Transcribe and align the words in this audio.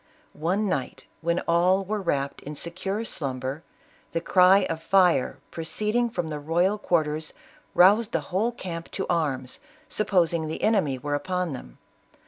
One 0.33 0.67
night, 0.67 1.05
when 1.21 1.41
all 1.41 1.85
were 1.85 2.01
wrapped 2.01 2.41
in 2.41 2.55
secure 2.55 3.05
slumber, 3.05 3.61
the 4.13 4.19
cry 4.19 4.65
of 4.67 4.81
fire 4.81 5.37
proceeding 5.51 6.09
from 6.09 6.29
the 6.29 6.39
royal 6.39 6.79
quar 6.79 7.03
ters, 7.03 7.33
roused 7.75 8.11
the 8.11 8.19
whole 8.33 8.51
camp 8.51 8.89
to 8.93 9.05
arms, 9.11 9.59
supposing 9.89 10.47
the 10.47 10.63
enemy 10.63 10.97
were 10.97 11.13
upon 11.13 11.53
them. 11.53 11.77